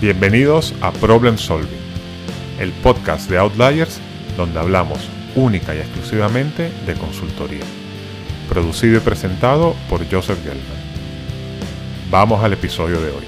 Bienvenidos 0.00 0.74
a 0.80 0.92
Problem 0.92 1.36
Solving, 1.36 1.68
el 2.58 2.72
podcast 2.82 3.28
de 3.28 3.36
Outliers 3.36 4.00
donde 4.34 4.58
hablamos 4.58 5.06
única 5.36 5.74
y 5.74 5.78
exclusivamente 5.78 6.70
de 6.86 6.94
consultoría. 6.94 7.66
Producido 8.48 8.96
y 8.96 9.00
presentado 9.00 9.74
por 9.90 10.10
Joseph 10.10 10.42
Gelman. 10.42 10.64
Vamos 12.10 12.42
al 12.42 12.54
episodio 12.54 12.98
de 12.98 13.10
hoy. 13.10 13.24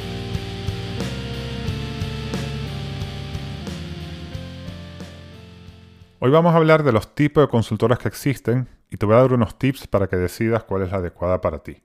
Hoy 6.21 6.31
vamos 6.31 6.55
a 6.55 6.57
hablar 6.57 6.85
de 6.85 6.93
los 6.93 7.15
tipos 7.15 7.45
de 7.45 7.49
consultoras 7.49 7.99
que 7.99 8.09
existen 8.09 8.67
y 8.89 8.97
te 8.97 9.05
voy 9.05 9.17
a 9.17 9.19
dar 9.19 9.35
unos 9.35 9.59
tips 9.59 9.89
para 9.89 10.07
que 10.07 10.17
decidas 10.17 10.65
cuál 10.65 10.85
es 10.85 10.91
la 10.91 10.97
adecuada 10.97 11.43
para 11.43 11.59
ti. 11.59 11.83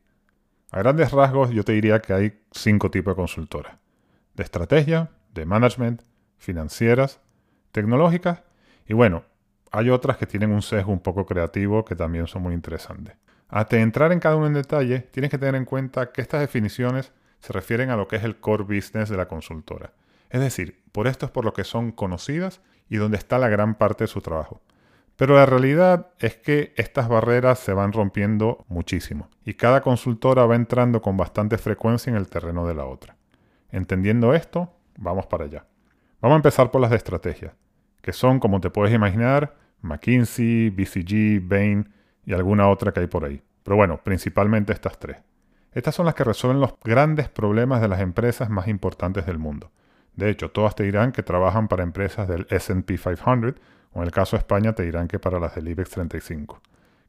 A 0.71 0.79
grandes 0.79 1.11
rasgos 1.11 1.49
yo 1.49 1.65
te 1.65 1.73
diría 1.73 1.99
que 1.99 2.13
hay 2.13 2.39
cinco 2.53 2.89
tipos 2.89 3.11
de 3.11 3.15
consultoras 3.17 3.86
de 4.37 4.43
estrategia, 4.43 5.09
de 5.33 5.45
management, 5.45 6.03
financieras, 6.37 7.19
tecnológicas 7.73 8.43
y 8.87 8.93
bueno, 8.93 9.23
hay 9.71 9.89
otras 9.89 10.17
que 10.17 10.25
tienen 10.25 10.51
un 10.51 10.61
sesgo 10.61 10.93
un 10.93 11.01
poco 11.01 11.25
creativo 11.25 11.83
que 11.83 11.95
también 11.95 12.27
son 12.27 12.43
muy 12.43 12.53
interesantes. 12.53 13.15
Antes 13.49 13.77
de 13.77 13.83
entrar 13.83 14.11
en 14.11 14.19
cada 14.19 14.35
uno 14.35 14.47
en 14.47 14.53
detalle, 14.53 14.99
tienes 14.99 15.31
que 15.31 15.37
tener 15.37 15.55
en 15.55 15.65
cuenta 15.65 16.11
que 16.11 16.21
estas 16.21 16.39
definiciones 16.39 17.11
se 17.39 17.51
refieren 17.51 17.89
a 17.89 17.97
lo 17.97 18.07
que 18.07 18.15
es 18.15 18.23
el 18.23 18.39
core 18.39 18.63
business 18.63 19.09
de 19.09 19.17
la 19.17 19.27
consultora. 19.27 19.93
Es 20.29 20.39
decir, 20.39 20.81
por 20.91 21.07
esto 21.07 21.25
es 21.25 21.31
por 21.31 21.43
lo 21.43 21.53
que 21.53 21.63
son 21.63 21.91
conocidas 21.91 22.61
y 22.89 22.97
donde 22.97 23.17
está 23.17 23.39
la 23.39 23.49
gran 23.49 23.75
parte 23.75 24.05
de 24.05 24.07
su 24.07 24.21
trabajo. 24.21 24.61
Pero 25.15 25.35
la 25.35 25.45
realidad 25.45 26.11
es 26.19 26.35
que 26.35 26.73
estas 26.77 27.09
barreras 27.09 27.59
se 27.59 27.73
van 27.73 27.91
rompiendo 27.91 28.65
muchísimo 28.67 29.29
y 29.43 29.55
cada 29.55 29.81
consultora 29.81 30.45
va 30.45 30.55
entrando 30.55 31.01
con 31.01 31.17
bastante 31.17 31.57
frecuencia 31.57 32.11
en 32.11 32.17
el 32.17 32.27
terreno 32.27 32.67
de 32.67 32.75
la 32.75 32.85
otra. 32.85 33.16
Entendiendo 33.71 34.33
esto, 34.33 34.73
vamos 34.97 35.25
para 35.25 35.45
allá. 35.45 35.65
Vamos 36.21 36.35
a 36.35 36.37
empezar 36.37 36.71
por 36.71 36.81
las 36.81 36.89
de 36.89 36.97
estrategia, 36.97 37.53
que 38.01 38.13
son, 38.13 38.39
como 38.39 38.59
te 38.59 38.69
puedes 38.69 38.93
imaginar, 38.93 39.55
McKinsey, 39.81 40.69
BCG, 40.69 41.47
Bain 41.47 41.93
y 42.25 42.33
alguna 42.33 42.69
otra 42.69 42.91
que 42.91 43.01
hay 43.01 43.07
por 43.07 43.25
ahí. 43.25 43.41
Pero 43.63 43.75
bueno, 43.75 43.99
principalmente 44.03 44.73
estas 44.73 44.97
tres. 44.97 45.17
Estas 45.73 45.93
son 45.93 46.05
las 46.05 46.15
que 46.15 46.23
resuelven 46.23 46.59
los 46.59 46.73
grandes 46.83 47.29
problemas 47.29 47.81
de 47.81 47.87
las 47.87 47.99
empresas 47.99 48.49
más 48.49 48.67
importantes 48.67 49.25
del 49.25 49.37
mundo. 49.37 49.71
De 50.15 50.29
hecho, 50.29 50.49
todas 50.49 50.73
te 50.73 50.83
dirán 50.83 51.11
que 51.11 51.21
trabajan 51.21 51.67
para 51.67 51.83
empresas 51.83 52.27
del 52.27 52.47
SP 52.49 52.97
500, 52.97 53.53
o 53.91 53.99
en 53.99 54.03
el 54.03 54.11
caso 54.11 54.35
de 54.35 54.39
España 54.39 54.73
te 54.73 54.83
dirán 54.83 55.07
que 55.07 55.19
para 55.19 55.39
las 55.39 55.53
del 55.53 55.67
IBEX 55.67 55.91
35, 55.91 56.61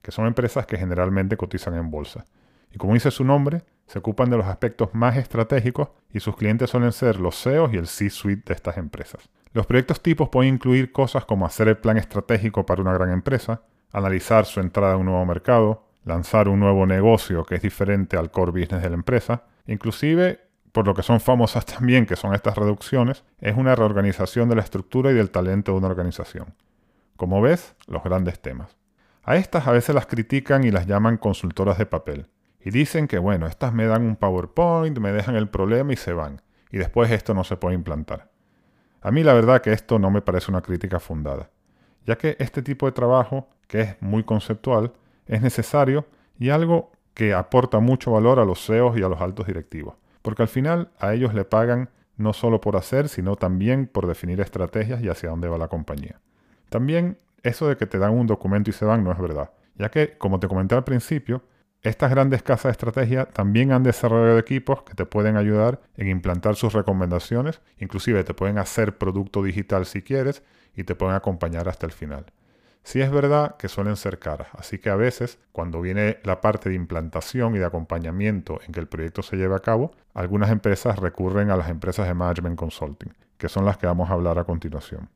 que 0.02 0.10
son 0.10 0.26
empresas 0.26 0.66
que 0.66 0.76
generalmente 0.76 1.36
cotizan 1.36 1.74
en 1.76 1.90
bolsa. 1.90 2.26
Y 2.70 2.76
como 2.76 2.92
dice 2.92 3.10
su 3.10 3.24
nombre, 3.24 3.62
se 3.88 3.98
ocupan 3.98 4.30
de 4.30 4.36
los 4.36 4.46
aspectos 4.46 4.90
más 4.92 5.16
estratégicos 5.16 5.88
y 6.12 6.20
sus 6.20 6.36
clientes 6.36 6.70
suelen 6.70 6.92
ser 6.92 7.18
los 7.18 7.42
CEOs 7.42 7.72
y 7.72 7.78
el 7.78 7.86
C-suite 7.86 8.44
de 8.46 8.54
estas 8.54 8.76
empresas. 8.76 9.28
Los 9.52 9.66
proyectos 9.66 10.02
tipos 10.02 10.28
pueden 10.28 10.54
incluir 10.54 10.92
cosas 10.92 11.24
como 11.24 11.46
hacer 11.46 11.68
el 11.68 11.78
plan 11.78 11.96
estratégico 11.96 12.66
para 12.66 12.82
una 12.82 12.92
gran 12.92 13.10
empresa, 13.10 13.62
analizar 13.90 14.44
su 14.44 14.60
entrada 14.60 14.92
a 14.92 14.96
un 14.98 15.06
nuevo 15.06 15.24
mercado, 15.24 15.86
lanzar 16.04 16.48
un 16.48 16.60
nuevo 16.60 16.86
negocio 16.86 17.44
que 17.44 17.56
es 17.56 17.62
diferente 17.62 18.16
al 18.16 18.30
core 18.30 18.52
business 18.52 18.82
de 18.82 18.90
la 18.90 18.94
empresa, 18.94 19.44
inclusive 19.66 20.40
por 20.72 20.86
lo 20.86 20.94
que 20.94 21.02
son 21.02 21.20
famosas 21.20 21.64
también, 21.66 22.04
que 22.04 22.16
son 22.16 22.34
estas 22.34 22.56
reducciones, 22.56 23.24
es 23.40 23.56
una 23.56 23.74
reorganización 23.74 24.50
de 24.50 24.56
la 24.56 24.62
estructura 24.62 25.10
y 25.10 25.14
del 25.14 25.30
talento 25.30 25.72
de 25.72 25.78
una 25.78 25.88
organización. 25.88 26.54
Como 27.16 27.40
ves, 27.40 27.74
los 27.86 28.04
grandes 28.04 28.40
temas. 28.40 28.76
A 29.22 29.36
estas 29.36 29.66
a 29.66 29.72
veces 29.72 29.94
las 29.94 30.06
critican 30.06 30.64
y 30.64 30.70
las 30.70 30.86
llaman 30.86 31.16
consultoras 31.16 31.78
de 31.78 31.86
papel, 31.86 32.28
y 32.68 32.70
dicen 32.70 33.08
que, 33.08 33.18
bueno, 33.18 33.46
estas 33.46 33.72
me 33.72 33.86
dan 33.86 34.02
un 34.02 34.16
PowerPoint, 34.16 34.98
me 34.98 35.10
dejan 35.10 35.36
el 35.36 35.48
problema 35.48 35.90
y 35.94 35.96
se 35.96 36.12
van. 36.12 36.42
Y 36.70 36.76
después 36.76 37.10
esto 37.10 37.32
no 37.32 37.42
se 37.42 37.56
puede 37.56 37.74
implantar. 37.74 38.28
A 39.00 39.10
mí 39.10 39.22
la 39.22 39.32
verdad 39.32 39.62
que 39.62 39.72
esto 39.72 39.98
no 39.98 40.10
me 40.10 40.20
parece 40.20 40.50
una 40.50 40.60
crítica 40.60 41.00
fundada, 41.00 41.48
ya 42.04 42.18
que 42.18 42.36
este 42.38 42.60
tipo 42.60 42.84
de 42.84 42.92
trabajo, 42.92 43.48
que 43.68 43.80
es 43.80 44.02
muy 44.02 44.22
conceptual, 44.22 44.92
es 45.26 45.40
necesario 45.40 46.04
y 46.38 46.50
algo 46.50 46.92
que 47.14 47.32
aporta 47.32 47.78
mucho 47.80 48.12
valor 48.12 48.38
a 48.38 48.44
los 48.44 48.62
CEOs 48.66 48.98
y 48.98 49.02
a 49.02 49.08
los 49.08 49.22
altos 49.22 49.46
directivos, 49.46 49.94
porque 50.20 50.42
al 50.42 50.48
final 50.48 50.90
a 50.98 51.14
ellos 51.14 51.32
le 51.32 51.46
pagan 51.46 51.88
no 52.18 52.34
solo 52.34 52.60
por 52.60 52.76
hacer, 52.76 53.08
sino 53.08 53.36
también 53.36 53.86
por 53.86 54.06
definir 54.06 54.42
estrategias 54.42 55.00
y 55.00 55.08
hacia 55.08 55.30
dónde 55.30 55.48
va 55.48 55.56
la 55.56 55.68
compañía. 55.68 56.20
También 56.68 57.16
eso 57.42 57.66
de 57.66 57.78
que 57.78 57.86
te 57.86 57.96
dan 57.96 58.12
un 58.12 58.26
documento 58.26 58.68
y 58.68 58.74
se 58.74 58.84
van 58.84 59.04
no 59.04 59.10
es 59.10 59.18
verdad, 59.18 59.52
ya 59.76 59.90
que, 59.90 60.18
como 60.18 60.38
te 60.38 60.48
comenté 60.48 60.74
al 60.74 60.84
principio, 60.84 61.42
estas 61.82 62.10
grandes 62.10 62.42
casas 62.42 62.64
de 62.64 62.70
estrategia 62.72 63.26
también 63.26 63.70
han 63.70 63.84
desarrollado 63.84 64.38
equipos 64.38 64.82
que 64.82 64.94
te 64.94 65.06
pueden 65.06 65.36
ayudar 65.36 65.80
en 65.96 66.08
implantar 66.08 66.56
sus 66.56 66.72
recomendaciones, 66.72 67.60
inclusive 67.78 68.24
te 68.24 68.34
pueden 68.34 68.58
hacer 68.58 68.98
producto 68.98 69.44
digital 69.44 69.86
si 69.86 70.02
quieres 70.02 70.42
y 70.74 70.82
te 70.82 70.96
pueden 70.96 71.14
acompañar 71.14 71.68
hasta 71.68 71.86
el 71.86 71.92
final. 71.92 72.26
Sí 72.82 73.00
es 73.00 73.12
verdad 73.12 73.56
que 73.58 73.68
suelen 73.68 73.96
ser 73.96 74.18
caras, 74.18 74.48
así 74.54 74.78
que 74.78 74.90
a 74.90 74.96
veces 74.96 75.38
cuando 75.52 75.80
viene 75.80 76.18
la 76.24 76.40
parte 76.40 76.68
de 76.68 76.74
implantación 76.74 77.54
y 77.54 77.58
de 77.58 77.66
acompañamiento 77.66 78.58
en 78.66 78.72
que 78.72 78.80
el 78.80 78.88
proyecto 78.88 79.22
se 79.22 79.36
lleve 79.36 79.54
a 79.54 79.60
cabo, 79.60 79.92
algunas 80.14 80.50
empresas 80.50 80.98
recurren 80.98 81.50
a 81.50 81.56
las 81.56 81.68
empresas 81.68 82.08
de 82.08 82.14
management 82.14 82.58
consulting, 82.58 83.14
que 83.36 83.48
son 83.48 83.64
las 83.64 83.78
que 83.78 83.86
vamos 83.86 84.10
a 84.10 84.14
hablar 84.14 84.38
a 84.38 84.44
continuación. 84.44 85.10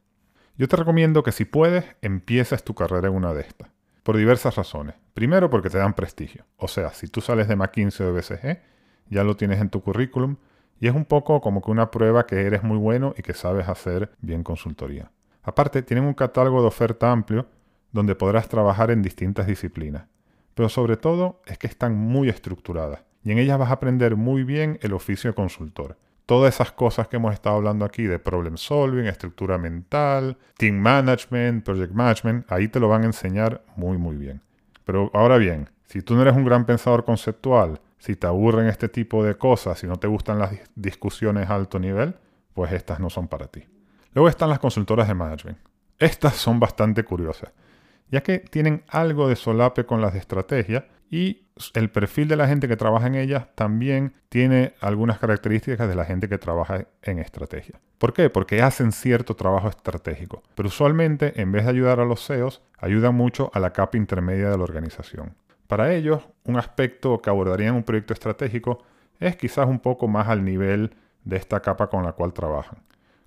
Yo 0.57 0.69
te 0.69 0.77
recomiendo 0.77 1.25
que 1.25 1.33
si 1.33 1.45
puedes, 1.45 1.85
empieces 2.03 2.63
tu 2.63 2.75
carrera 2.75 3.09
en 3.09 3.15
una 3.15 3.35
de 3.35 3.41
estas 3.41 3.69
por 4.03 4.17
diversas 4.17 4.57
razones. 4.57 4.95
Primero 5.15 5.51
porque 5.51 5.71
te 5.71 5.79
dan 5.79 5.95
prestigio. 5.95 6.45
O 6.57 6.69
sea, 6.69 6.93
si 6.93 7.09
tú 7.09 7.21
sales 7.21 7.49
de 7.49 7.57
McKinsey 7.57 8.07
o 8.07 8.13
de 8.13 8.21
BCG, 8.21 8.61
ya 9.09 9.25
lo 9.25 9.37
tienes 9.37 9.61
en 9.61 9.71
tu 9.71 9.83
currículum 9.83 10.37
y 10.81 10.89
es 10.89 10.95
un 10.95 11.05
poco 11.05 11.41
como 11.41 11.63
que 11.63 11.71
una 11.71 11.91
prueba 11.91 12.27
que 12.27 12.43
eres 12.43 12.63
muy 12.63 12.79
bueno 12.79 13.15
y 13.17 13.23
que 13.23 13.35
sabes 13.35 13.69
hacer 13.69 14.11
bien 14.21 14.43
consultoría. 14.43 15.11
Aparte, 15.43 15.83
tienen 15.83 16.05
un 16.05 16.15
catálogo 16.15 16.61
de 16.61 16.69
oferta 16.69 17.11
amplio 17.11 17.47
donde 17.93 18.15
podrás 18.15 18.49
trabajar 18.49 18.91
en 18.91 19.03
distintas 19.03 19.47
disciplinas. 19.47 20.07
Pero 20.55 20.69
sobre 20.69 20.97
todo 20.97 21.41
es 21.47 21.59
que 21.59 21.67
están 21.67 21.95
muy 21.95 22.29
estructuradas 22.29 23.01
y 23.25 23.33
en 23.33 23.39
ellas 23.39 23.59
vas 23.59 23.71
a 23.71 23.75
aprender 23.75 24.17
muy 24.17 24.45
bien 24.45 24.79
el 24.83 24.93
oficio 24.93 25.31
de 25.31 25.35
consultor 25.35 25.97
todas 26.27 26.55
esas 26.55 26.73
cosas 26.73 27.09
que 27.09 27.17
hemos 27.17 27.33
estado 27.33 27.57
hablando 27.57 27.85
aquí 27.85 28.05
de 28.05 28.19
problem 28.19 28.57
solving, 28.57 29.07
estructura 29.07 29.59
mental, 29.59 30.37
team 30.57 30.77
management, 30.77 31.65
project 31.65 31.93
management, 31.93 32.51
ahí 32.51 32.69
te 32.69 32.81
lo 32.81 32.89
van 32.89 33.03
a 33.03 33.07
enseñar 33.07 33.63
muy 33.77 33.99
muy 33.99 34.17
bien. 34.17 34.41
Pero 34.85 35.11
ahora 35.15 35.37
bien, 35.39 35.69
si 35.87 36.03
tú 36.03 36.15
no 36.15 36.23
eres 36.23 36.35
un 36.35 36.45
gran 36.45 36.65
pensador 36.65 37.05
conceptual, 37.05 37.81
si 37.99 38.17
te 38.17 38.27
aburren 38.27 38.67
este 38.67 38.89
tipo 38.89 39.23
de 39.25 39.37
cosas, 39.37 39.79
si 39.79 39.87
no 39.87 39.97
te 39.97 40.09
gustan 40.09 40.39
las 40.39 40.53
discusiones 40.75 41.49
a 41.49 41.55
alto 41.55 41.79
nivel, 41.79 42.17
pues 42.55 42.73
estas 42.73 42.99
no 42.99 43.11
son 43.11 43.29
para 43.29 43.47
ti. 43.47 43.65
Luego 44.15 44.29
están 44.29 44.51
las 44.51 44.59
consultoras 44.59 45.09
de 45.09 45.15
management. 45.15 45.59
Estas 45.99 46.35
son 46.35 46.59
bastante 46.59 47.05
curiosas, 47.05 47.53
ya 48.11 48.23
que 48.23 48.41
tienen 48.41 48.83
algo 48.89 49.29
de 49.29 49.37
solape 49.37 49.87
con 49.87 50.01
las 50.01 50.13
de 50.15 50.19
estrategia 50.19 50.89
y 51.13 51.43
el 51.75 51.91
perfil 51.91 52.27
de 52.27 52.37
la 52.37 52.49
gente 52.49 52.67
que 52.67 52.77
trabaja 52.77 53.07
en 53.07 53.17
ellas 53.17 53.47
también 53.55 54.15
tiene 54.31 54.73
algunas 54.81 55.19
características 55.19 55.87
de 55.87 55.95
la 55.95 56.07
gente 56.07 56.27
que 56.27 56.39
trabaja 56.39 56.87
en 57.03 57.19
estrategia. 57.19 57.79
¿Por 57.99 58.15
qué? 58.15 58.31
Porque 58.31 58.63
hacen 58.63 58.93
cierto 58.93 59.37
trabajo 59.37 59.69
estratégico, 59.69 60.43
pero 60.55 60.69
usualmente 60.69 61.39
en 61.41 61.53
vez 61.53 61.65
de 61.65 61.71
ayudar 61.71 62.01
a 62.01 62.07
los 62.07 62.27
CEOs, 62.27 62.63
ayudan 62.79 63.15
mucho 63.15 63.51
a 63.53 63.61
la 63.61 63.75
capa 63.75 63.99
intermedia 63.99 64.49
de 64.49 64.57
la 64.57 64.65
organización. 64.65 65.35
Para 65.67 65.93
ellos, 65.93 66.27
un 66.45 66.57
aspecto 66.57 67.21
que 67.21 67.29
abordaría 67.29 67.69
en 67.69 67.75
un 67.75 67.85
proyecto 67.85 68.15
estratégico 68.15 68.83
es 69.21 69.37
quizás 69.37 69.67
un 69.67 69.81
poco 69.81 70.09
más 70.09 70.29
al 70.29 70.43
nivel 70.43 70.95
de 71.25 71.37
esta 71.37 71.61
capa 71.61 71.89
con 71.89 72.05
la 72.05 72.13
cual 72.13 72.33
trabajan. 72.33 72.79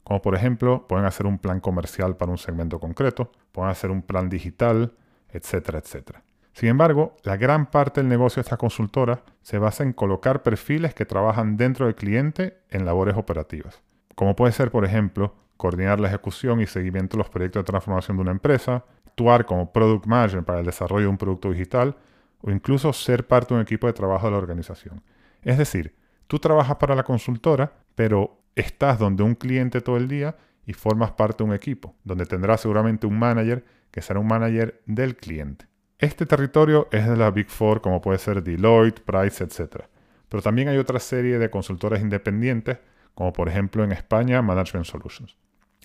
Como 0.04 0.24
por 0.24 0.34
ejemplo, 0.34 0.88
pueden 0.88 1.06
hacer 1.06 1.28
un 1.28 1.38
plan 1.38 1.60
comercial 1.60 2.18
para 2.18 2.32
un 2.32 2.40
segmento 2.40 2.80
concreto, 2.80 3.32
pueden 3.52 3.70
hacer 3.70 3.92
un 3.92 4.02
plan 4.02 4.28
digital, 4.28 4.94
etcétera, 5.30 5.78
etcétera. 5.78 6.24
Sin 6.56 6.70
embargo, 6.70 7.18
la 7.24 7.36
gran 7.36 7.70
parte 7.70 8.00
del 8.00 8.08
negocio 8.08 8.38
de 8.38 8.46
esta 8.46 8.56
consultora 8.56 9.24
se 9.42 9.60
basa 9.60 9.84
en 9.84 9.92
colocar 9.92 10.42
perfiles 10.42 10.94
que 10.94 11.06
trabajan 11.06 11.58
dentro 11.58 11.86
del 11.86 11.96
cliente 11.96 12.60
en 12.70 12.86
labores 12.86 13.18
operativas. 13.18 13.84
Como 14.16 14.38
puede 14.38 14.54
ser, 14.54 14.72
por 14.72 14.86
ejemplo, 14.86 15.36
coordinar 15.58 16.00
la 16.00 16.08
ejecución 16.08 16.62
y 16.62 16.66
seguimiento 16.66 17.18
de 17.18 17.24
los 17.24 17.30
proyectos 17.30 17.60
de 17.60 17.68
transformación 17.68 18.16
de 18.16 18.22
una 18.22 18.32
empresa, 18.32 18.86
actuar 19.06 19.46
como 19.46 19.74
product 19.74 20.06
manager 20.06 20.46
para 20.46 20.60
el 20.62 20.66
desarrollo 20.66 21.04
de 21.04 21.10
un 21.10 21.18
producto 21.18 21.52
digital 21.52 21.98
o 22.40 22.50
incluso 22.50 22.94
ser 22.94 23.28
parte 23.28 23.54
de 23.54 23.56
un 23.56 23.64
equipo 23.64 23.88
de 23.88 23.94
trabajo 23.94 24.28
de 24.28 24.32
la 24.32 24.38
organización. 24.38 25.04
Es 25.42 25.58
decir, 25.58 25.94
tú 26.28 26.40
trabajas 26.40 26.78
para 26.78 26.96
la 26.96 27.04
consultora, 27.04 27.74
pero 27.96 28.40
estás 28.56 28.98
donde 28.98 29.24
un 29.24 29.36
cliente 29.36 29.82
todo 29.82 29.98
el 29.98 30.08
día 30.08 30.38
y 30.66 30.72
formas 30.72 31.12
parte 31.12 31.44
de 31.44 31.50
un 31.50 31.54
equipo, 31.54 31.96
donde 32.06 32.26
tendrás 32.26 32.62
seguramente 32.62 33.08
un 33.08 33.20
manager 33.20 33.66
que 33.92 34.02
será 34.02 34.22
un 34.22 34.28
manager 34.28 34.82
del 34.86 35.18
cliente. 35.18 35.68
Este 36.06 36.28
territorio 36.28 36.88
es 36.92 37.10
de 37.10 37.18
la 37.18 37.32
Big 37.32 37.50
Four 37.50 37.82
como 37.82 38.00
puede 38.00 38.20
ser 38.20 38.44
Deloitte, 38.44 39.02
Price, 39.02 39.44
etc. 39.44 39.86
Pero 40.30 40.44
también 40.44 40.68
hay 40.68 40.78
otra 40.78 41.00
serie 41.00 41.40
de 41.40 41.50
consultoras 41.50 42.00
independientes, 42.00 42.78
como 43.16 43.34
por 43.34 43.50
ejemplo 43.50 43.84
en 43.84 43.92
España 43.92 44.40
Management 44.44 44.86
Solutions. 44.86 45.36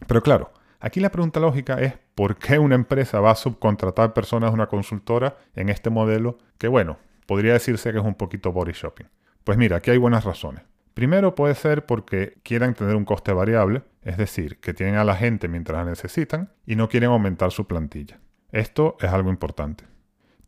Pero 0.06 0.22
claro, 0.22 0.52
aquí 0.78 1.00
la 1.00 1.10
pregunta 1.10 1.40
lógica 1.40 1.80
es 1.80 1.94
¿por 2.14 2.36
qué 2.36 2.58
una 2.58 2.74
empresa 2.74 3.18
va 3.20 3.30
a 3.30 3.34
subcontratar 3.34 4.12
personas 4.12 4.50
de 4.50 4.56
una 4.56 4.66
consultora 4.66 5.38
en 5.56 5.70
este 5.70 5.88
modelo 5.88 6.36
que 6.58 6.68
bueno, 6.68 6.98
podría 7.24 7.54
decirse 7.54 7.90
que 7.90 7.98
es 7.98 8.04
un 8.04 8.14
poquito 8.14 8.52
body 8.52 8.72
shopping? 8.72 9.06
Pues 9.42 9.56
mira, 9.56 9.78
aquí 9.78 9.90
hay 9.90 9.96
buenas 9.96 10.24
razones. 10.24 10.64
Primero 10.92 11.34
puede 11.34 11.54
ser 11.54 11.86
porque 11.86 12.36
quieran 12.42 12.74
tener 12.74 12.94
un 12.94 13.06
coste 13.06 13.32
variable, 13.32 13.84
es 14.02 14.18
decir, 14.18 14.60
que 14.60 14.74
tienen 14.74 14.96
a 14.96 15.04
la 15.04 15.16
gente 15.16 15.48
mientras 15.48 15.78
la 15.78 15.90
necesitan 15.90 16.52
y 16.66 16.76
no 16.76 16.90
quieren 16.90 17.08
aumentar 17.08 17.52
su 17.52 17.66
plantilla. 17.66 18.20
Esto 18.52 18.98
es 19.00 19.08
algo 19.10 19.30
importante. 19.30 19.89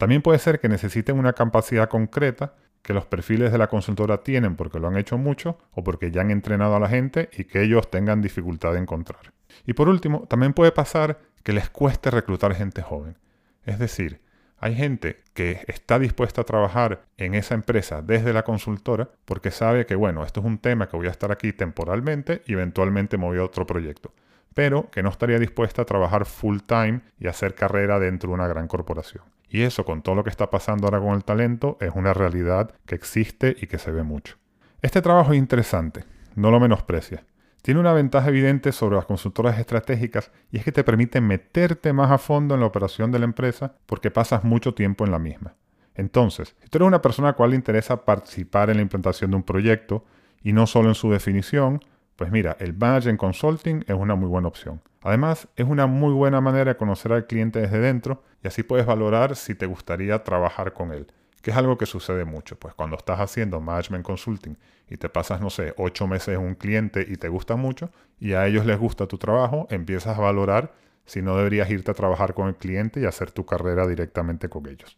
También 0.02 0.20
puede 0.20 0.40
ser 0.40 0.58
que 0.58 0.69
necesiten 0.69 1.16
una 1.16 1.32
capacidad 1.32 1.88
concreta 1.88 2.54
que 2.82 2.93
los 2.93 3.06
perfiles 3.06 3.52
de 3.52 3.58
la 3.58 3.69
consultora 3.69 4.25
tienen 4.25 4.56
porque 4.56 4.81
lo 4.81 4.88
han 4.88 4.96
hecho 4.96 5.16
mucho 5.16 5.60
o 5.70 5.84
porque 5.84 6.10
ya 6.10 6.22
han 6.22 6.32
entrenado 6.32 6.75
a 6.75 6.81
la 6.81 6.88
gente 6.88 7.31
y 7.32 7.44
que 7.44 7.62
ellos 7.62 7.88
tengan 7.88 8.20
dificultad 8.20 8.72
de 8.72 8.81
encontrar. 8.81 9.32
Y 9.64 9.75
por 9.75 9.88
último, 9.88 10.26
también 10.28 10.54
puede 10.54 10.72
pasar 10.72 11.20
que 11.44 11.52
les 11.52 11.70
cueste 11.70 12.10
reclutar 12.10 12.52
gente 12.52 12.82
joven. 12.82 13.16
Es 13.64 13.78
decir, 13.78 14.20
hay 14.58 14.75
gente 14.75 15.22
que 15.34 15.60
está 15.69 16.00
dispuesta 16.00 16.40
a 16.40 16.46
trabajar 16.46 17.02
en 17.16 17.37
esa 17.37 17.54
empresa 17.54 18.02
desde 18.02 18.32
la 18.32 18.43
consultora 18.43 19.08
porque 19.25 19.52
sabe 19.52 19.87
que, 19.87 19.94
bueno, 19.94 20.25
esto 20.25 20.40
es 20.40 20.46
un 20.46 20.58
tema 20.58 20.88
que 20.88 20.96
voy 20.96 21.06
a 21.06 21.12
estar 21.12 21.31
aquí 21.31 21.52
temporalmente 21.52 22.43
y 22.44 22.54
eventualmente 22.54 23.19
me 23.19 23.26
voy 23.26 23.38
a 23.38 23.44
otro 23.44 23.69
proyecto, 23.69 24.12
pero 24.52 24.90
que 24.90 25.04
no 25.04 25.10
estaría 25.10 25.38
dispuesta 25.38 25.82
a 25.82 25.84
trabajar 25.84 26.26
full 26.26 26.58
time 26.66 27.02
y 27.20 27.28
hacer 27.28 27.54
carrera 27.54 28.00
dentro 28.00 28.31
de 28.31 28.34
una 28.34 28.49
gran 28.49 28.66
corporación. 28.66 29.22
Y 29.52 29.64
eso, 29.64 29.84
con 29.84 30.00
todo 30.00 30.14
lo 30.14 30.25
que 30.25 30.31
está 30.31 30.49
pasando 30.49 30.87
ahora 30.87 30.99
con 30.99 31.14
el 31.14 31.25
talento, 31.25 31.76
es 31.78 31.93
una 31.94 32.14
realidad 32.14 32.75
que 32.87 32.94
existe 32.94 33.54
y 33.60 33.66
que 33.66 33.76
se 33.76 33.93
ve 33.93 34.02
mucho. 34.02 34.38
Este 34.81 35.02
trabajo 35.02 35.32
es 35.32 35.38
interesante, 35.38 36.04
no 36.34 36.50
lo 36.50 36.58
menosprecia. 36.58 37.26
Tiene 37.60 37.78
una 37.78 37.93
ventaja 37.93 38.31
evidente 38.31 38.72
sobre 38.72 38.96
las 38.96 39.04
consultoras 39.04 39.58
estratégicas 39.58 40.32
y 40.50 40.56
es 40.56 40.64
que 40.64 40.72
te 40.72 40.82
permite 40.82 41.20
meterte 41.20 41.93
más 41.93 42.10
a 42.10 42.16
fondo 42.16 42.54
en 42.54 42.60
la 42.60 42.66
operación 42.66 43.12
de 43.12 43.19
la 43.19 43.26
empresa 43.26 43.75
porque 43.84 44.10
pasas 44.10 44.43
mucho 44.43 44.72
tiempo 44.72 45.04
en 45.04 45.12
la 45.12 45.19
misma. 45.19 45.54
Entonces, 45.94 46.56
si 46.62 46.70
tú 46.70 46.78
eres 46.78 46.88
una 46.88 47.02
persona 47.02 47.28
a 47.28 47.31
la 47.32 47.37
cual 47.37 47.50
le 47.50 47.56
interesa 47.56 48.06
participar 48.06 48.70
en 48.70 48.76
la 48.76 48.82
implantación 48.82 49.32
de 49.32 49.37
un 49.37 49.43
proyecto 49.43 50.06
y 50.43 50.54
no 50.54 50.66
solo 50.66 50.88
en 50.88 50.94
su 50.94 51.10
definición, 51.10 51.84
pues 52.17 52.31
mira, 52.31 52.56
el 52.61 52.75
Management 52.75 53.19
Consulting 53.19 53.85
es 53.87 53.94
una 53.94 54.14
muy 54.14 54.29
buena 54.29 54.49
opción. 54.49 54.81
Además, 55.03 55.49
es 55.56 55.67
una 55.67 55.87
muy 55.87 56.12
buena 56.12 56.41
manera 56.41 56.73
de 56.73 56.76
conocer 56.76 57.12
al 57.12 57.26
cliente 57.26 57.61
desde 57.61 57.81
dentro 57.81 58.23
y 58.43 58.49
así 58.49 58.62
puedes 58.62 58.87
valorar 58.87 59.37
si 59.37 59.55
te 59.55 59.67
gustaría 59.67 60.23
trabajar 60.23 60.73
con 60.73 60.93
él 60.93 61.06
que 61.43 61.50
es 61.50 61.56
algo 61.56 61.76
que 61.76 61.87
sucede 61.87 62.25
mucho. 62.25 62.56
Pues 62.56 62.75
cuando 62.75 62.97
estás 62.97 63.20
haciendo 63.20 63.61
management 63.61 64.06
consulting 64.06 64.56
y 64.88 64.97
te 64.97 65.09
pasas, 65.09 65.41
no 65.41 65.50
sé, 65.50 65.75
ocho 65.76 66.06
meses 66.06 66.37
en 66.37 66.41
un 66.41 66.55
cliente 66.55 67.05
y 67.06 67.17
te 67.17 67.29
gusta 67.29 67.56
mucho 67.56 67.91
y 68.19 68.32
a 68.32 68.47
ellos 68.47 68.64
les 68.64 68.79
gusta 68.79 69.06
tu 69.06 69.19
trabajo, 69.19 69.67
empiezas 69.70 70.17
a 70.17 70.20
valorar 70.20 70.73
si 71.05 71.20
no 71.20 71.37
deberías 71.37 71.69
irte 71.69 71.91
a 71.91 71.94
trabajar 71.94 72.32
con 72.32 72.47
el 72.47 72.55
cliente 72.55 73.00
y 73.00 73.05
hacer 73.05 73.32
tu 73.32 73.44
carrera 73.44 73.87
directamente 73.87 74.49
con 74.49 74.67
ellos. 74.69 74.97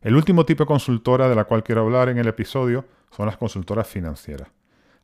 El 0.00 0.16
último 0.16 0.44
tipo 0.46 0.64
de 0.64 0.68
consultora 0.68 1.28
de 1.28 1.34
la 1.34 1.44
cual 1.44 1.62
quiero 1.62 1.82
hablar 1.82 2.08
en 2.08 2.18
el 2.18 2.28
episodio 2.28 2.86
son 3.10 3.26
las 3.26 3.36
consultoras 3.36 3.86
financieras. 3.86 4.48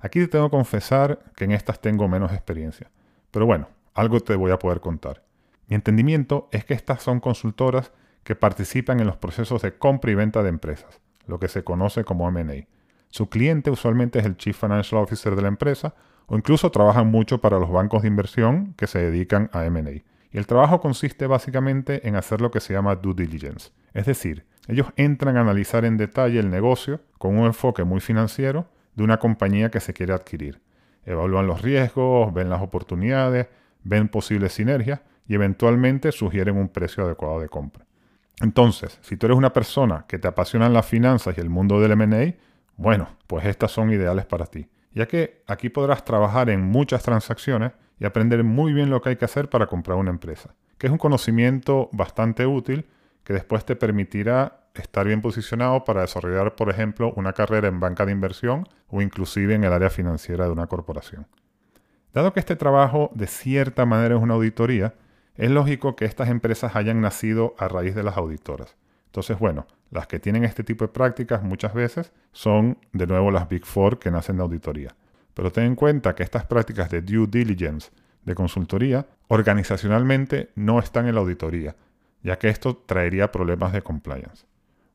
Aquí 0.00 0.20
te 0.20 0.29
tengo 0.29 0.47
que 0.47 0.56
confesar 0.56 1.20
que 1.37 1.44
en 1.44 1.52
estas 1.52 1.81
tengo 1.81 2.08
menos 2.08 2.32
experiencia. 2.32 2.91
Pero 3.31 3.47
bueno, 3.47 3.69
algo 3.94 4.20
te 4.20 4.35
voy 4.35 4.50
a 4.50 4.58
poder 4.58 4.81
contar. 4.81 5.23
Mi 5.69 5.76
entendimiento 5.76 6.49
es 6.52 6.64
que 6.64 6.75
estas 6.75 7.02
son 7.02 7.20
consultoras 7.20 7.93
que 8.25 8.35
participan 8.35 9.00
en 9.00 9.06
los 9.06 9.17
procesos 9.17 9.62
de 9.62 9.76
compra 9.76 10.11
y 10.11 10.14
venta 10.14 10.43
de 10.43 10.49
empresas, 10.49 11.00
lo 11.26 11.38
que 11.38 11.49
se 11.49 11.64
conoce 11.64 12.05
como 12.05 12.31
MA. 12.31 12.67
Su 13.08 13.29
cliente 13.29 13.70
usualmente 13.70 14.19
es 14.19 14.26
el 14.26 14.37
Chief 14.37 14.58
Financial 14.58 15.02
Officer 15.02 15.37
de 15.37 15.43
la 15.43 15.49
empresa 15.49 15.94
o 16.26 16.37
incluso 16.37 16.70
trabajan 16.70 17.08
mucho 17.08 17.41
para 17.41 17.58
los 17.58 17.70
bancos 17.70 18.02
de 18.02 18.08
inversión 18.08 18.75
que 18.76 18.87
se 18.87 18.99
dedican 18.99 19.50
a 19.52 19.69
MA. 19.69 20.02
Y 20.32 20.38
el 20.38 20.47
trabajo 20.47 20.81
consiste 20.81 21.26
básicamente 21.26 22.06
en 22.08 22.17
hacer 22.17 22.41
lo 22.41 22.50
que 22.50 22.61
se 22.61 22.73
llama 22.73 22.94
due 22.94 23.14
diligence, 23.14 23.73
es 23.93 24.06
decir, 24.06 24.47
ellos 24.69 24.87
entran 24.97 25.37
a 25.37 25.41
analizar 25.41 25.85
en 25.85 25.97
detalle 25.97 26.38
el 26.38 26.50
negocio 26.50 27.00
con 27.19 27.37
un 27.37 27.47
enfoque 27.47 27.82
muy 27.82 27.99
financiero 27.99 28.69
de 29.00 29.05
una 29.05 29.19
compañía 29.19 29.70
que 29.70 29.81
se 29.81 29.94
quiere 29.94 30.12
adquirir. 30.12 30.61
Evalúan 31.06 31.47
los 31.47 31.62
riesgos, 31.62 32.35
ven 32.35 32.50
las 32.50 32.61
oportunidades, 32.61 33.47
ven 33.82 34.08
posibles 34.08 34.52
sinergias 34.52 35.00
y 35.26 35.35
eventualmente 35.35 36.12
sugieren 36.12 36.58
un 36.58 36.69
precio 36.69 37.06
adecuado 37.06 37.41
de 37.41 37.49
compra. 37.49 37.87
Entonces, 38.43 38.99
si 39.00 39.17
tú 39.17 39.25
eres 39.25 39.38
una 39.38 39.55
persona 39.55 40.05
que 40.06 40.19
te 40.19 40.29
apasionan 40.29 40.75
las 40.75 40.85
finanzas 40.85 41.37
y 41.37 41.41
el 41.41 41.49
mundo 41.49 41.81
del 41.81 41.97
MA, 41.97 42.35
bueno, 42.76 43.08
pues 43.26 43.47
estas 43.47 43.70
son 43.70 43.91
ideales 43.91 44.26
para 44.26 44.44
ti, 44.44 44.69
ya 44.93 45.08
que 45.08 45.44
aquí 45.47 45.70
podrás 45.70 46.05
trabajar 46.05 46.50
en 46.50 46.61
muchas 46.61 47.02
transacciones 47.02 47.73
y 47.99 48.05
aprender 48.05 48.44
muy 48.44 48.75
bien 48.75 48.91
lo 48.91 49.00
que 49.00 49.11
hay 49.11 49.17
que 49.17 49.25
hacer 49.25 49.49
para 49.49 49.67
comprar 49.67 49.97
una 49.97 50.11
empresa, 50.11 50.55
que 50.76 50.88
es 50.88 50.93
un 50.93 50.99
conocimiento 50.99 51.88
bastante 51.93 52.44
útil 52.44 52.87
que 53.25 53.32
después 53.32 53.64
te 53.64 53.76
permitirá 53.76 54.60
estar 54.75 55.06
bien 55.06 55.22
posicionado 55.22 55.84
para 55.84 56.02
desarrollar, 56.02 56.55
por 56.56 56.70
ejemplo, 56.70 57.12
una 57.17 57.32
carrera 57.32 57.69
en 57.69 57.81
banca 57.81 58.06
de 58.06 58.12
inversión 58.12 58.69
o 58.88 59.02
inclusive 59.02 59.55
en 59.55 59.64
el 59.64 59.72
área 59.72 59.90
financiera 59.90 60.44
de 60.44 60.52
una 60.52 60.67
corporación. 60.67 61.26
Dado 62.12 62.32
que 62.32 62.40
este 62.40 62.56
trabajo 62.56 63.11
de 63.14 63.26
cierta 63.26 63.87
manera 63.87 64.17
es 64.17 64.22
una 64.22 64.34
auditoría, 64.34 64.94
es 65.37 65.50
lógico 65.50 65.96
que 65.96 66.05
estas 66.05 66.28
empresas 66.28 66.76
hayan 66.76 67.00
nacido 67.00 67.55
a 67.58 67.69
raíz 67.69 67.94
de 67.94 68.02
las 68.02 68.17
auditoras. 68.17 68.76
Entonces, 69.06 69.38
bueno, 69.38 69.67
las 69.90 70.06
que 70.06 70.20
tienen 70.20 70.44
este 70.44 70.62
tipo 70.62 70.84
de 70.84 70.93
prácticas 70.93 71.43
muchas 71.43 71.75
veces 71.75 72.12
son 72.32 72.78
de 72.93 73.06
nuevo 73.06 73.31
las 73.31 73.49
Big 73.49 73.64
Four 73.64 73.99
que 73.99 74.11
nacen 74.11 74.37
de 74.37 74.43
auditoría. 74.43 74.94
Pero 75.34 75.50
ten 75.50 75.64
en 75.64 75.75
cuenta 75.76 76.14
que 76.14 76.23
estas 76.23 76.44
prácticas 76.46 76.90
de 76.90 77.02
due 77.02 77.26
diligence, 77.26 77.90
de 78.25 78.34
consultoría, 78.34 79.06
organizacionalmente 79.28 80.50
no 80.55 80.78
están 80.78 81.06
en 81.06 81.14
la 81.14 81.20
auditoría, 81.20 81.76
ya 82.23 82.38
que 82.38 82.49
esto 82.49 82.76
traería 82.76 83.32
problemas 83.32 83.73
de 83.73 83.82
compliance. 83.82 84.50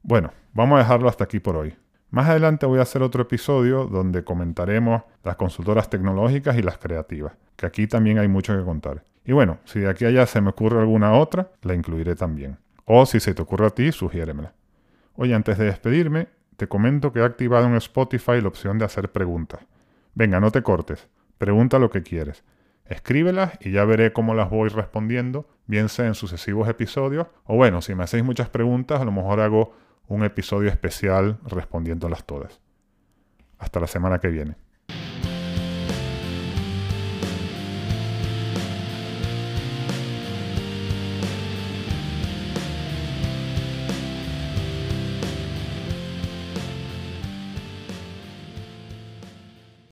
Bueno, 0.07 0.31
vamos 0.53 0.75
a 0.75 0.83
dejarlo 0.83 1.09
hasta 1.09 1.23
aquí 1.23 1.39
por 1.39 1.55
hoy. 1.55 1.73
Más 2.11 2.29
adelante 2.29 2.67
voy 2.67 2.77
a 2.77 2.83
hacer 2.83 3.01
otro 3.01 3.23
episodio 3.23 3.85
donde 3.85 4.23
comentaremos 4.23 5.01
las 5.23 5.35
consultoras 5.35 5.89
tecnológicas 5.89 6.55
y 6.59 6.61
las 6.61 6.77
creativas, 6.77 7.33
que 7.55 7.65
aquí 7.65 7.87
también 7.87 8.19
hay 8.19 8.27
mucho 8.27 8.55
que 8.55 8.63
contar. 8.63 9.03
Y 9.25 9.31
bueno, 9.31 9.57
si 9.65 9.79
de 9.79 9.89
aquí 9.89 10.05
a 10.05 10.09
allá 10.09 10.27
se 10.27 10.41
me 10.41 10.51
ocurre 10.51 10.79
alguna 10.79 11.13
otra, 11.13 11.49
la 11.63 11.73
incluiré 11.73 12.13
también. 12.13 12.59
O 12.85 13.07
si 13.07 13.19
se 13.19 13.33
te 13.33 13.41
ocurre 13.41 13.65
a 13.65 13.71
ti, 13.71 13.91
sugiéremela. 13.91 14.53
Oye, 15.15 15.33
antes 15.33 15.57
de 15.57 15.65
despedirme, 15.65 16.27
te 16.55 16.67
comento 16.67 17.11
que 17.11 17.21
he 17.21 17.23
activado 17.23 17.65
en 17.65 17.73
Spotify 17.73 18.41
la 18.41 18.49
opción 18.49 18.77
de 18.77 18.85
hacer 18.85 19.11
preguntas. 19.11 19.61
Venga, 20.13 20.39
no 20.39 20.51
te 20.51 20.61
cortes. 20.61 21.07
Pregunta 21.39 21.79
lo 21.79 21.89
que 21.89 22.03
quieres. 22.03 22.43
Escríbelas 22.85 23.57
y 23.59 23.71
ya 23.71 23.85
veré 23.85 24.13
cómo 24.13 24.35
las 24.35 24.51
voy 24.51 24.69
respondiendo, 24.69 25.47
bien 25.65 25.89
sea 25.89 26.05
en 26.05 26.13
sucesivos 26.13 26.69
episodios, 26.69 27.25
o 27.45 27.55
bueno, 27.55 27.81
si 27.81 27.95
me 27.95 28.03
hacéis 28.03 28.23
muchas 28.23 28.49
preguntas, 28.49 29.01
a 29.01 29.05
lo 29.05 29.11
mejor 29.11 29.39
hago 29.39 29.73
un 30.07 30.23
episodio 30.23 30.69
especial 30.69 31.39
respondiéndolas 31.43 32.25
todas. 32.25 32.61
Hasta 33.57 33.79
la 33.79 33.87
semana 33.87 34.19
que 34.19 34.27
viene. 34.27 34.55